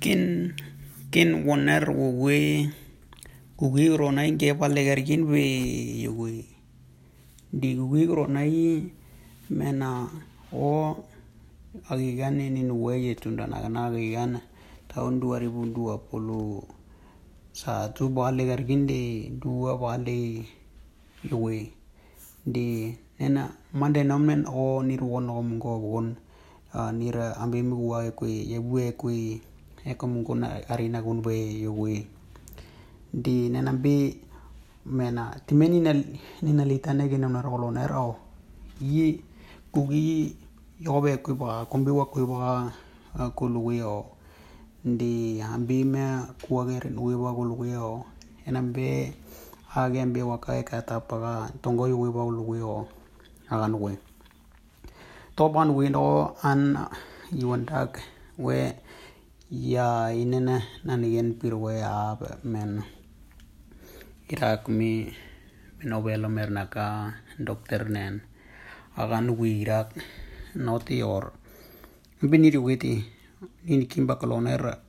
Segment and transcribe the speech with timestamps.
[0.00, 2.70] ken wonar kokoe
[3.58, 6.44] kokoe korona ngepal ekerken peyo koe
[7.54, 8.40] ndi kokoe korona
[9.58, 9.88] mena
[10.52, 10.96] oo
[11.90, 14.32] akikan nini uwezo tundanakina akikan
[14.88, 16.62] taun duaribu dua puluh
[17.52, 19.02] satu pale kerkin de
[19.42, 20.46] dua pale
[21.30, 21.58] yowe
[22.46, 22.66] de
[23.18, 23.42] nena
[23.74, 26.06] mande nomnen o nir won om go won
[26.98, 29.40] nir ambe mi wa kwe yebwe kwe.
[29.96, 32.06] comme ngun arina gun be yogui
[33.12, 34.20] di nenambi
[34.86, 35.92] mena time nina
[36.42, 37.42] nina litane gi namna
[38.80, 39.20] yi
[39.72, 40.36] kugi
[40.80, 41.66] yobe kui ba
[41.98, 42.72] wa kui ba
[43.34, 44.06] kulugui o.
[44.84, 47.14] Di ambi me kuage rin ui
[47.74, 48.04] o.
[48.46, 49.12] Enambe
[49.74, 50.82] age ambi wakae ka
[51.62, 52.86] tongo yugui ba o.
[53.50, 53.98] Agan we
[55.36, 55.70] toban
[56.42, 56.88] an
[57.32, 57.66] yuan
[58.38, 58.72] we
[59.48, 62.84] yaa inene nanigen pir weab men
[64.28, 65.08] irak mi
[65.80, 68.20] minobelo mer naka doctor nen.
[69.00, 69.96] Akan wi irak
[70.52, 71.32] noti or.
[72.20, 73.00] Bini riweti
[73.64, 74.84] nini kimbakoloner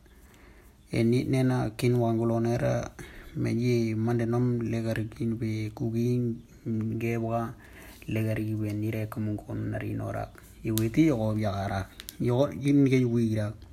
[0.91, 2.91] eni nena kin wangoloner
[3.39, 6.35] menyi लेगर nom बे be kugin
[6.99, 7.55] gebwa
[8.11, 10.35] legarik be nirekomungon narin orak
[10.67, 11.88] iweti yogobiakara
[12.19, 13.69] yogo nigen wi irak.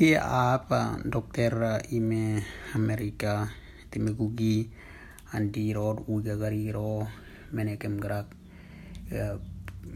[0.00, 2.40] Ti apa dokter ime
[2.72, 3.52] amerika
[3.92, 4.72] time kugi
[5.36, 7.04] andi rod uga gari ro
[7.52, 8.32] menekem gerak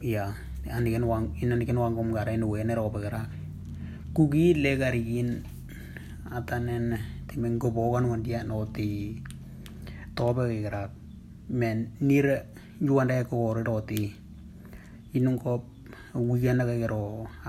[0.04, 0.36] ya
[0.68, 3.32] anigen wang inanigen wang kom gara inu wene ro bagara
[4.12, 5.40] kugi le garigin
[6.28, 9.16] atanen timen go bogan wan dia no ti
[10.12, 10.92] tobe gerak.
[11.48, 12.44] Men nir
[12.76, 14.12] juanda ko ro ti
[15.16, 15.64] inung ko
[16.14, 16.74] weekend ka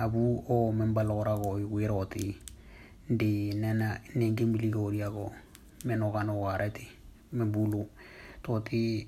[0.01, 2.33] abu o membalora go wiroti
[3.05, 5.31] di nena nengi mili go
[5.85, 6.85] menogano wareti
[7.33, 7.85] mebulu.
[8.41, 9.05] Toti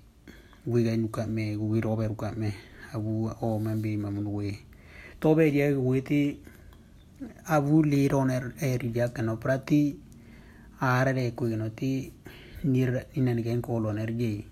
[0.66, 2.54] weekend ka me wiro ber ka me
[2.94, 4.58] abu o membi mamunwe
[5.20, 6.38] tobe dia weti
[7.50, 9.98] abu lironer eridia kano prati
[10.82, 12.14] arere kuino ti
[12.64, 14.46] nir inan gen koloner jei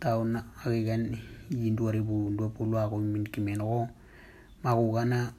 [0.00, 1.12] taun agigan
[1.52, 3.88] yinduari bu ndua puluago min kimenogo
[4.62, 5.32] magugana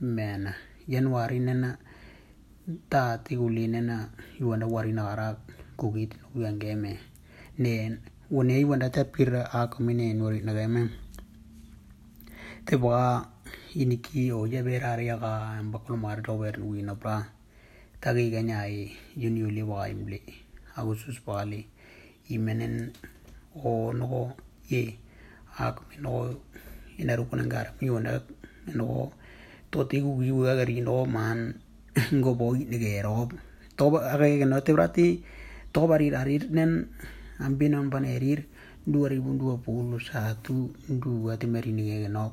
[0.00, 0.54] meana
[0.88, 1.78] januari nena
[2.90, 5.36] ta tiguli nena iwanda warina gara
[5.78, 6.98] kugit nugangeme
[7.62, 7.98] ne
[8.30, 10.90] wone iwanda ta pira akomine nuri nageme.
[12.66, 13.30] Te baga
[13.74, 17.26] iniki oja berari aga bakul mari dober nuina bra
[18.02, 20.20] tagi ganyai juniuli baga imle
[20.74, 21.70] agusus bagale
[22.34, 22.90] imenen
[23.54, 24.34] o nogo
[24.70, 24.98] ye
[25.58, 26.42] akomine nogo
[27.00, 28.22] no inaru kunangara mi wanda
[28.74, 29.12] no
[29.70, 31.54] to ti gu gu ga ri no man
[32.22, 33.28] go boy ni ge ro.
[33.76, 35.22] To ba ga no te berarti
[35.72, 36.88] to bari ari nen
[37.40, 38.44] ambinan panerir
[38.86, 42.32] 2021 dua ti meri ni no.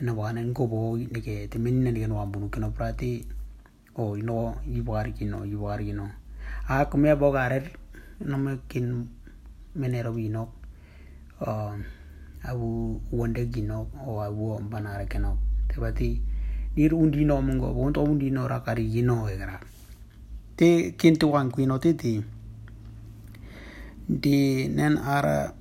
[0.00, 3.24] Ena wana go boy ni ge ti min ni no ambunu ke no berarti
[3.96, 6.12] o ino iwari kino iwari kino
[6.68, 7.64] a kumya bogarer
[8.20, 9.08] no me kin
[9.74, 10.52] menero vino
[11.40, 11.72] uh,
[12.44, 16.20] abu wonde gino o abu banare keno tebati
[16.74, 19.60] dir undi no mungo wonto undi no rakari gino egra.
[20.56, 22.22] Te kintu wan kuino titi
[24.08, 25.52] di nen ara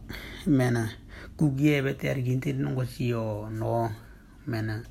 [0.47, 0.90] mena
[1.38, 3.90] kugie bete arginti nungo sio no
[4.47, 4.84] mena.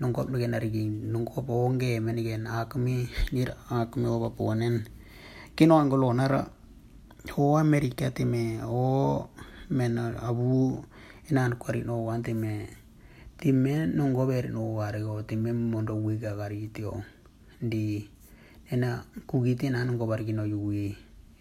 [0.00, 4.82] Nungo megen argi nungo bonge menigen akmi nir akmi oba ponen.
[5.54, 6.50] Kino angolo nara
[7.30, 9.28] ho amerika time o
[9.70, 10.82] mena abu
[11.30, 12.68] inan kwari no wan time
[13.40, 17.00] time nungo ber no ware go time mondo wiga gari tio
[17.60, 18.04] di
[18.70, 20.44] nena kugiti nan nungo bar gino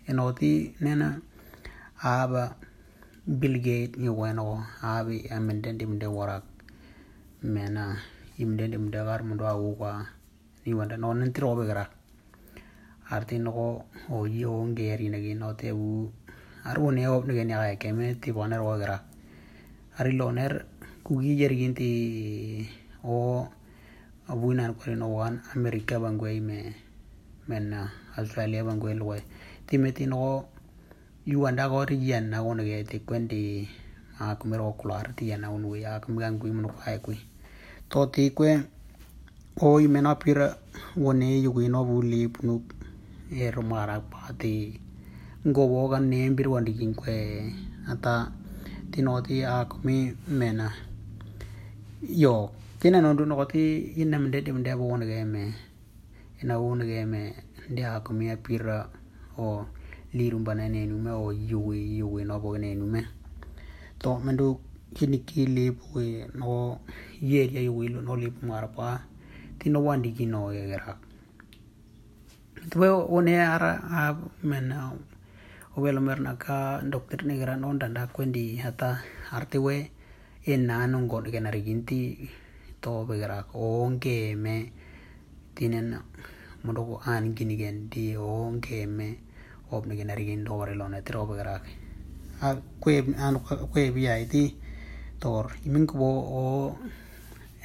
[0.07, 1.19] enoti nena
[2.03, 2.55] aba
[3.27, 6.43] Bill Gates ni weno abi amenden dimde warak
[7.43, 7.95] mena
[8.39, 10.07] imden dimde gar mundo awuka
[10.65, 11.87] ni wanda no nanti robe gara
[13.11, 16.11] arti no o yo ngeri nagi no te u
[16.67, 18.99] aru ne op nagi ni ay keme ti boner ro gara
[19.99, 20.65] ariloner
[21.05, 21.91] kugi jarginti
[23.03, 23.45] o
[24.31, 26.59] abuinan korin owan america banguey me
[27.47, 29.19] men ah, australia banguey luwe
[29.67, 30.47] timeti nogo
[31.31, 33.69] yuandago ti yan nagonege ti kuendi
[34.19, 37.19] akumero kular ti yan nagonwe akumigangui monokuae kui
[37.91, 38.51] to ti kue
[39.61, 40.39] o imen apir
[41.03, 42.63] wone yugui nobu lip nuk
[43.45, 44.79] erumarak pa ti
[45.47, 47.17] ngobo kan nembir wandikin kue
[47.91, 48.31] ata
[48.93, 50.69] dinoti akumi mena
[52.05, 55.53] yo tina no du noti inna mende dem de bo wona game
[56.41, 57.33] ina wona game
[57.73, 58.85] de akumi apira
[59.37, 59.65] o
[60.13, 63.01] lirum bana ne nume o yuwe yuwe no bo ne nume
[63.97, 64.61] to mendu
[64.93, 65.97] kini ki lebu
[66.37, 66.77] no
[67.17, 69.01] yeria yuwe lo no lebu marpa
[69.57, 70.97] tino wandi kino gegera
[72.69, 73.81] tuwe one ara
[74.43, 74.93] mena
[75.75, 79.01] o welo merna ka dokter negara non danda kwendi hata
[79.33, 79.89] artewe
[80.45, 82.29] ena non gon ge nari ginti
[82.77, 84.69] to begera onge me.
[85.55, 85.97] Tinen
[86.63, 89.17] mondo an gini gen di onge me.
[89.71, 91.57] Ob ne genari gin dore lo ne tro begera
[92.41, 92.47] a
[92.79, 94.53] kwe an kwe bi ai ti
[95.17, 95.57] tor.
[95.65, 96.43] Imin ko o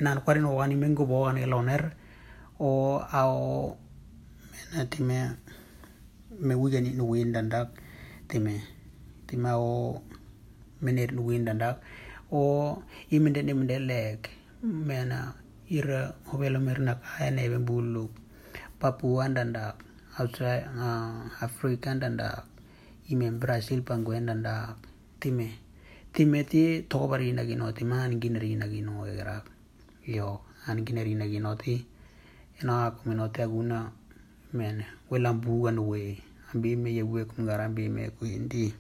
[0.01, 1.93] enan kwarin o ani min ko bo an loner
[2.59, 3.77] o ao
[4.49, 5.37] mena time
[6.41, 7.69] me wigani no windandak
[8.29, 8.61] time
[9.27, 10.01] time o
[10.85, 11.77] minute luwinda ndak
[12.31, 12.41] o
[13.15, 14.21] iminde nimde lek
[14.63, 15.35] mena
[15.69, 18.05] ira hobelo merna kaya nebe bulu
[18.81, 19.75] papua ndandak
[20.21, 22.45] australia uh, africa ndandak
[23.09, 24.77] ime brazil panguen ndandak
[25.21, 25.49] time.
[26.13, 29.45] Time ti thobari nagino ti man ginari nagino egra
[30.05, 31.75] yo an ginari nagino ti
[32.61, 33.93] ena kumino te aguna
[34.53, 38.75] men welambu anwe ambime yewe kumgara ambime kuhindi.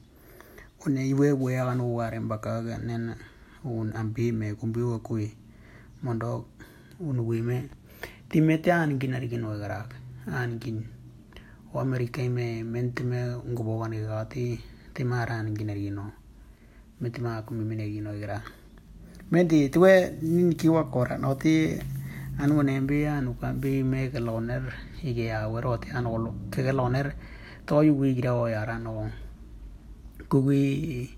[0.86, 3.16] Une iwe weakan uware mbakaga nena
[3.64, 5.30] un, ambime kumbiwa kui
[6.02, 6.46] mondo
[7.00, 7.68] un wime
[8.28, 9.90] timete an gin argin wegarak
[10.30, 10.84] an gin
[11.74, 14.60] o amerika ime mentime ngobogan igati
[14.94, 16.12] timara an gin argino
[17.00, 18.42] metima kumimine gino igra
[19.30, 21.78] menti tuwe nin kiwa kora noti
[22.38, 24.62] anu nembi anu kambi me galoner
[25.02, 27.12] ige awer oti anu kegaloner
[27.70, 29.10] olo ke ke loner to yu wi gira o yara no
[30.28, 31.08] ku wi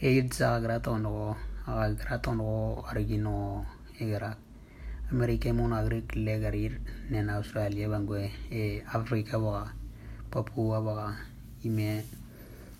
[0.00, 1.36] e idza gra to no
[1.66, 3.64] a gra to no arigino
[4.00, 4.36] igara
[5.12, 6.80] amerika mon agri legarir
[7.10, 9.72] nen australia bangwe e afrika ba
[10.30, 11.14] papua ba
[11.64, 12.02] ime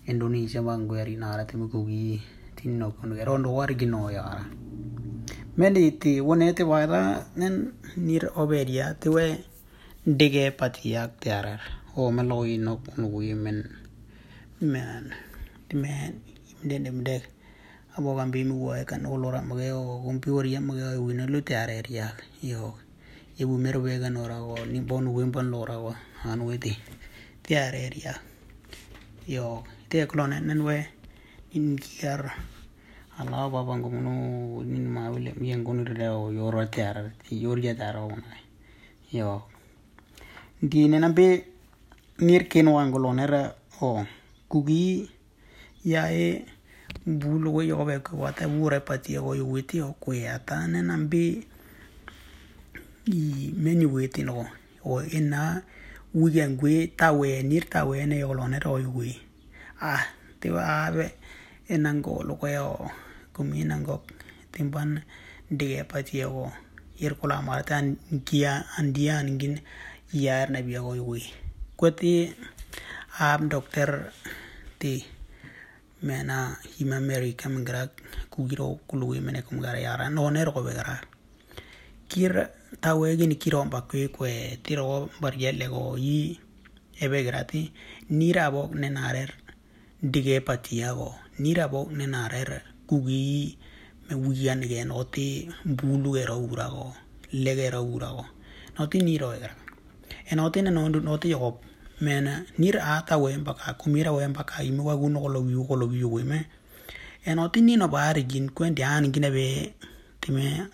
[0.06, 2.22] indonesia bangwe ari nara temu kugi
[2.56, 4.44] tinno kon gero ndo arigino yara.
[5.56, 9.44] Mendi ti wone te wara nen nir oberia te we
[10.06, 13.76] dige patiak tiarar or Maloy no women
[14.60, 15.12] man
[15.68, 16.20] the man
[16.62, 17.22] in the name deck
[17.96, 21.18] about and be me work and all or a mugger or gumpur yam mugger win
[21.20, 22.74] a lutar area yo
[23.38, 26.76] ibu merwega nora go ni bon wimpan lora go an wedi
[27.42, 28.14] tiar area
[29.26, 30.86] yo tiar klone nen we
[31.54, 32.30] in kiar
[33.18, 38.36] ala ba bang gumnu nin ma wile mi yoro tiar ti yor ya daro na
[42.20, 44.04] Mirken wanguloner o
[44.48, 45.10] kugi
[45.84, 46.44] yae
[47.06, 51.46] bulugo yobe kwata bure pati go yuwiti o kuyata nenambi
[53.06, 54.46] i menu weti no
[54.84, 55.62] o ena
[56.14, 59.16] wigen gwe tawe nir tawe ne yoloner o yuwi
[59.80, 60.04] ah
[60.40, 61.06] tiba abe
[61.68, 62.90] enango lo kweo
[63.32, 64.02] kuminango
[64.52, 65.00] timban
[65.50, 66.52] dige pati go
[67.00, 69.60] irkola marta an kia andian gin
[70.12, 71.24] yar na biago yuwi
[71.80, 72.12] kwati
[73.20, 73.90] आप doctor
[74.80, 74.92] ते
[76.04, 77.84] मैं ना ही मैं मेरी कम गरा
[78.32, 80.94] कुगिरो कुलुए मैंने कम गरा यार नोने रो बेगरा
[82.12, 82.32] किर
[82.84, 84.32] था वे गिन किरो बक्वे क्वे
[84.64, 84.86] तिरो
[85.22, 86.16] बरिये लेगो ई
[87.04, 87.62] एबे ग्राती
[88.12, 89.32] नीरा बोक ने नारेर
[90.04, 91.08] डिगे पतिया गो
[91.40, 92.50] नीरा बोक ने नारेर
[92.88, 93.24] कुगी
[94.06, 95.28] मैं उगिया नगे नोती
[95.80, 96.86] बूलू एरो उरा गो
[97.34, 98.24] लेगे रो उरा गो
[98.78, 99.54] नोती नीरो एगरा
[100.32, 101.50] एनोती ने नोंडु नोती जगो
[102.00, 106.08] mena nir ata we mpaka kumira we mpaka imi wa guno lo wiu ko wiu
[106.14, 106.46] weme we me
[107.24, 109.74] en oti ni no bari gin kwendi an gine be
[110.20, 110.68] time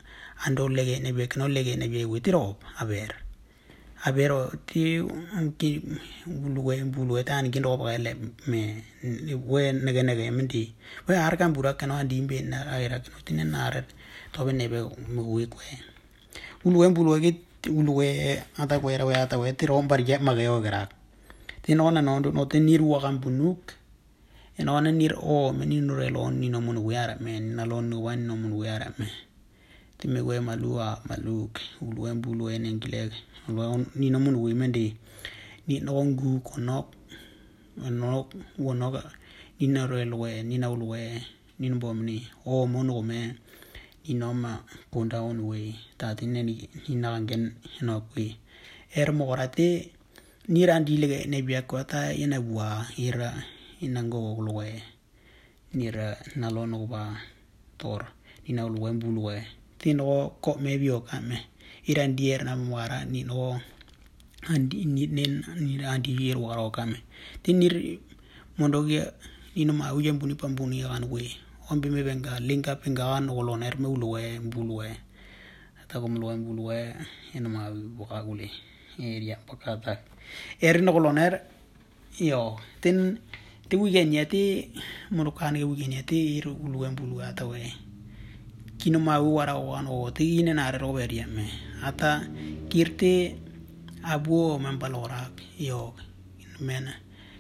[0.47, 3.11] ando lege ne be kno lege ne be witiro aber
[4.07, 5.03] aber ti
[5.59, 5.83] ki
[6.27, 8.15] buluwe buluwe tan gin ro le
[8.47, 8.85] me
[9.51, 10.73] we ne ge ge mindi
[11.09, 13.85] we ar kan bura kno andi be na aira kno tine na ar
[14.33, 15.67] to be ne be mu we kwe.
[16.63, 17.33] Buluwe buluwe ki
[17.71, 20.47] buluwe ata kwera we ata we tiro bar je ma ge
[21.67, 23.63] tẽnegã nanãodo nog tɩ nir wagam bunuk
[24.59, 28.19] ẽnegã na nir oome nino rɛ lɔn nino mun wɛra mɛ nina lɔn ni wɛn
[28.21, 29.07] nino mun wɛra mɛ
[29.99, 33.11] tɩ me wɛ malu a maluk wul wɛn bul wɛ ne gilɛg
[34.01, 34.85] nino mun wɩ mende
[35.67, 36.87] ni nog n guu kõnɔk
[38.01, 38.27] nog
[38.65, 38.95] wõnɔg
[39.59, 41.01] nina rɛl wɛ nina wul wɛ
[41.61, 43.19] nin bɔm ni oome nog mɛ
[44.07, 44.53] nino ma
[44.93, 45.59] pʋnda wõn wɩ
[45.99, 46.55] t'a tɩ ne ni
[47.03, 47.43] nagn gɛn
[47.81, 48.25] ẽnɔ kwɩ
[48.99, 49.96] ɛr er mogra tɩ
[50.49, 53.29] nira ndilega nebyakwa ta yana bua ira
[53.85, 54.69] inango luwe
[55.75, 56.07] nira
[56.41, 57.03] nalo noba
[57.81, 58.03] tor
[58.47, 59.37] nina luwe bulwe
[59.81, 60.05] tino
[60.41, 61.39] ko mebio kame.
[61.91, 63.61] Ira ndier na mwara ni no
[64.49, 66.99] andi ni ni andi yer waro kame.
[67.43, 67.99] Tinir
[68.59, 69.13] mondogia
[69.55, 71.23] ino ma uje mbuni pambuni ya kanwe
[71.71, 74.89] ombi mebenga linga penga no loner me ulwe bulwe
[75.89, 76.95] ta ko mulwe bulwe
[77.35, 78.51] eno ma bukagule
[78.99, 79.99] area pakata
[80.61, 80.93] er no
[82.19, 83.19] yo tin
[83.69, 84.73] ti weekend ya ti
[85.11, 87.73] mondo kan ge weekend ya ti ir ulwe mbulwe ata we.
[88.79, 91.51] Kino ma wara wan o ti ine na ro beria me.
[91.83, 92.23] Ata
[92.71, 93.37] kirte
[94.07, 95.93] abuo membalorak yo
[96.61, 96.95] mena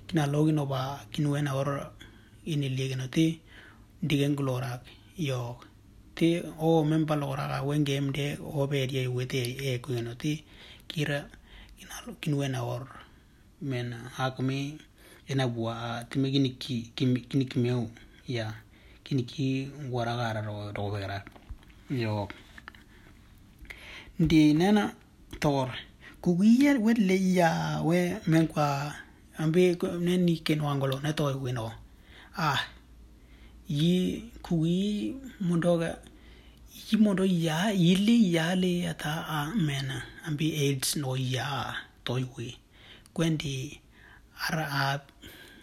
[0.06, 1.92] kina logi no ba kinu ena or
[2.44, 3.40] ini liege no ti
[4.02, 4.82] digen glorak
[5.16, 5.56] yo
[6.16, 10.44] ti o membalorak a wen game de o be ye wete e ku no ti
[10.88, 11.30] kira
[11.82, 12.84] ina kin wena wor
[13.62, 14.78] men hakme
[15.28, 17.90] ena bua uh, time kini ki kini kimeu
[18.28, 18.54] ya
[19.04, 21.24] kini ki wara gara ro ro gara
[21.90, 22.28] yo.
[24.18, 24.94] Ndi nena
[25.40, 25.68] tor
[26.22, 26.98] ku giyer wet
[27.38, 28.94] ya we men kwa
[29.38, 31.72] ambe neni ken wangolo na tor wino
[32.38, 32.58] ah
[33.68, 35.98] yi ku yi mundoga
[36.90, 40.15] yi mondo ya yili ya le ya ta a ah, mena.
[40.26, 42.58] ambi aids no ya toywi
[43.14, 43.80] kwendi
[44.48, 45.00] ara a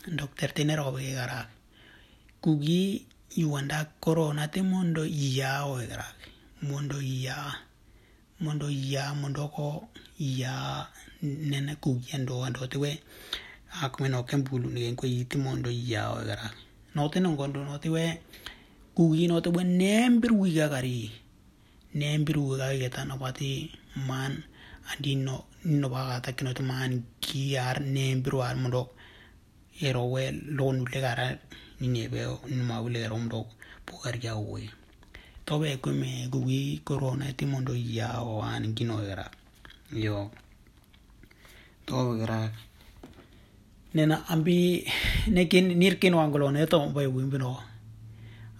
[0.08, 1.48] dr tenero we gara
[2.42, 3.06] kugi
[3.36, 6.08] yuanda corona te mondo ya we gara
[6.62, 7.38] mondo ya
[8.40, 10.88] mondo ya mondo ko ya
[11.22, 13.00] nena kugi ando ando te we.
[13.82, 16.52] Akmeno kembulu ni ngwe yiti mondo ya we gara
[16.96, 18.20] no te no no te we
[18.96, 20.40] kugi no te we nembiru
[20.72, 21.12] gari
[21.94, 23.72] nembiru gari ta no ba pati
[24.08, 24.44] man
[24.92, 28.90] andi no no baga ta kino tuma an kiar ne biro al mundo.
[29.82, 31.38] Ero we lo nu le gara
[31.80, 32.20] ni ne be
[34.22, 34.70] ya we
[35.46, 35.90] to be ku
[36.86, 39.30] corona ti mundo ya o an gino era.
[39.92, 40.32] Yo
[41.86, 42.52] tobe be gara
[43.94, 44.86] nena ambi
[45.28, 47.60] ne kin nir kin wangolo ne to be a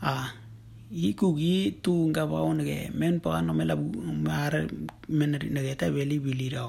[0.02, 0.43] ah.
[0.94, 3.76] No a i ku gi tu nga ba on ge men pa no mela
[4.28, 4.54] mar
[5.18, 6.68] men ne ge ta beli bili ro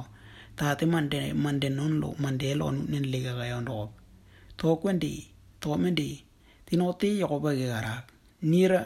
[0.56, 3.80] ta te mande mande non lo mande lo nen le ga ga on ro
[4.56, 5.14] to kwendi
[5.60, 6.08] to mendi
[6.66, 7.94] tino ti yo ba ge gara
[8.50, 8.80] nira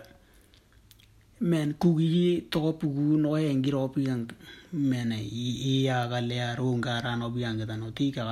[1.50, 4.26] men kugi to pugu no e ngiro piang
[4.72, 8.22] mena i ya ga le aro ngara no biang ga no ti ka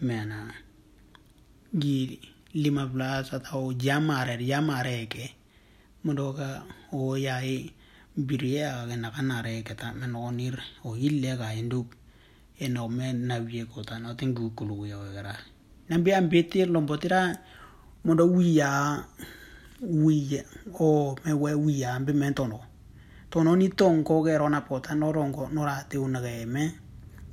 [0.00, 0.38] mena
[1.80, 1.98] gi
[2.62, 5.41] lima blas atau jamare jamare ke
[6.04, 7.70] mondo ka o ya i
[8.16, 11.94] biria ga na kana re ke ta men onir o ille ga induk
[12.58, 15.34] eno men na vie ko ta no tingu kulu yo gara
[15.88, 17.20] nambi ambetir lombotira
[18.04, 18.98] mondo wiya
[19.80, 20.42] wiya
[20.74, 25.64] o me we wiya ambe men tono ni tonko ge rona pota no rongo no
[25.64, 26.64] ra te una ge me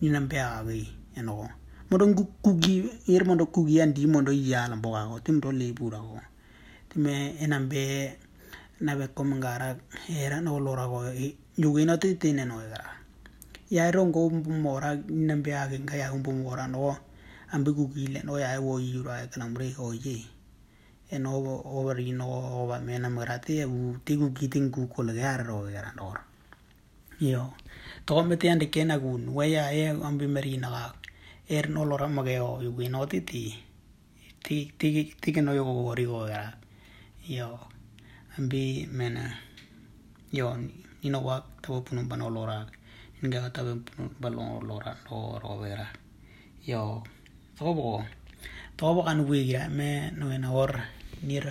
[0.02, 0.86] ni nambe agi
[1.18, 1.50] eno
[1.90, 2.06] mondo
[2.46, 6.22] kugi ir mondo kugi andi mondo ya la boga ko tim do le pura ko
[6.90, 8.29] time enambe
[8.82, 9.76] na be kom ngara
[10.08, 11.04] era no lora ko
[11.58, 12.96] yugi no te tine no gara
[13.70, 14.30] ya rongo
[14.66, 16.96] mora nambe agi nga ya umbu mora no
[17.52, 20.24] ambe kugi le no ya wo yura ka namre ko ye
[21.12, 21.30] eno
[21.66, 22.26] over no
[22.62, 26.16] over mena merate u tigu kiting ku ko le gar ro gara no
[27.20, 27.52] yo
[28.06, 30.94] to me te ande kena gun we ya e ambe merina ga
[31.50, 33.44] er no lora mageo yu no ti ti
[34.40, 36.56] ti ti ti no yo go ri go gara
[37.28, 37.60] yo
[38.30, 38.54] እምቢ
[39.00, 39.18] መነ
[40.40, 40.50] ያው
[41.06, 41.28] ይነዋ
[41.66, 42.52] ተወፕኑ በኖሎራ
[43.22, 45.88] እንገ ተወፕኑ በኖሎራ ሎሮ rovera.
[46.64, 46.84] Yo,
[47.58, 47.90] tobo.
[48.80, 49.86] ተወቦ አንዌግራ መ
[50.20, 50.72] ነውና ወር
[51.30, 51.48] ኒረ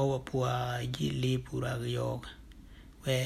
[0.00, 0.42] ኦወ ፑዋ
[0.96, 2.22] ጂሊ ፑራ ግዮግ
[3.04, 3.18] ወይ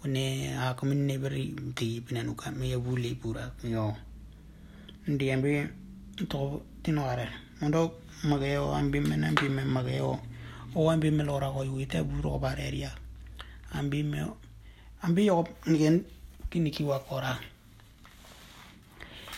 [0.00, 0.16] ወኔ
[0.64, 1.36] አኩምኔ ብሪ
[1.78, 3.38] ቲብነኑ ካሜ የቡሊ ፑራ
[3.74, 3.84] ዮ
[5.10, 5.46] እንዲ አምቢ
[6.32, 6.48] ተወ
[6.86, 7.20] ቲኖአረ
[7.60, 7.76] ሞንዶ
[8.32, 10.08] መገዮ አምቢ መና አምቢ መ መገዮ
[10.74, 12.90] o ambi me lora ko yuite buro bareria
[13.72, 14.18] ambi me
[15.02, 16.04] ambi yo ngen
[16.50, 17.38] kini kiwa kora.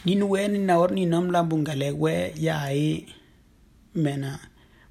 [0.05, 1.43] Nin we ni na ni nam la
[1.97, 3.07] we ya ai
[3.95, 4.39] mena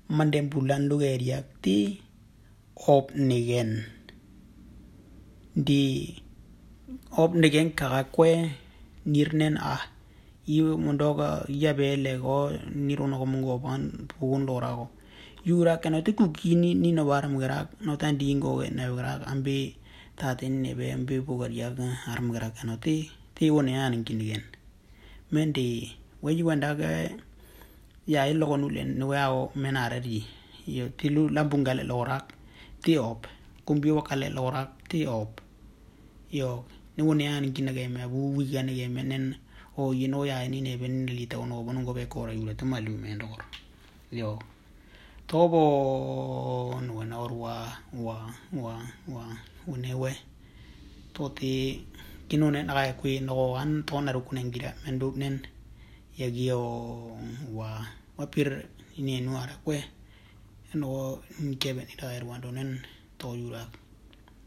[0.09, 2.01] mandem bulan lu geria ti
[2.75, 3.85] op nigen
[5.55, 6.13] di
[7.15, 8.51] op nigen kaka kwe
[9.05, 9.81] nirnen ah
[10.47, 14.71] i mondoga yabe le go niru no mungo ban pugun lora
[15.47, 19.55] yuuraa kanatti kukiin ni nabaaram garaa notaan diingoo nayo garaa ambe
[20.19, 22.95] taateen nebe ambe bogariyaa haram garaa kanatti
[23.35, 24.43] tee wone aan kinigen
[25.33, 25.65] mende
[26.23, 26.89] waji wandaga
[28.13, 30.17] yaay e logo nule nuwao menarari
[30.67, 32.25] yo tilu lambungale lorak
[32.83, 33.27] ti op.
[33.65, 35.41] Kumbi wakale lorak ti op.
[36.31, 36.65] Yo
[36.97, 39.35] ni wone aan kinageme bu wiganegeme nen
[39.77, 43.41] o yino yaay ni nebe ni lita ono bonongo be kora yule tumalu mendor
[44.11, 44.39] yo.
[45.27, 47.55] Tobo no na or wa
[47.97, 48.77] wa wa
[49.09, 49.23] wa
[49.65, 50.13] unewe
[51.13, 51.81] to ti
[52.29, 55.41] kino ne na ku no an to na ru kunen gira men du nen.
[56.15, 57.17] Ya gio
[57.51, 57.81] wa
[58.17, 59.83] wa pir ini no ara kwe
[60.75, 61.19] no
[61.59, 62.85] kebe ni da er wando nen
[63.17, 63.65] to yura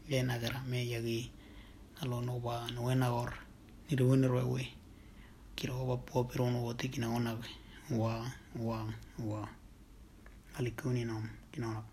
[0.09, 1.29] le na gara me ya gi
[2.01, 3.35] alo no ba no na or
[3.89, 4.63] ni ru ne ro we.
[5.55, 7.35] Kiro ba po pero no te kina ona
[7.91, 8.23] wa
[8.55, 8.87] wa
[9.19, 9.58] wa
[10.59, 11.29] Alicunien um.
[11.53, 11.83] Genau.